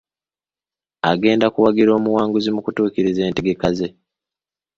Agenda 1.11 1.45
kuwagira 1.53 1.89
omuwanguzi 1.99 2.49
mu 2.55 2.61
kutuukiriza 2.65 3.21
entegeka 3.29 3.67
ze. 3.77 3.87